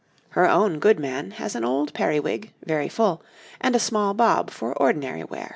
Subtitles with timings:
[0.29, 3.21] Her own goodman has an old periwig, very full,
[3.61, 5.49] and a small bob for ordinary wear.